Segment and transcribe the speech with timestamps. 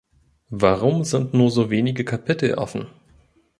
[0.55, 2.87] Warum sind nur so wenige Kapitel offen?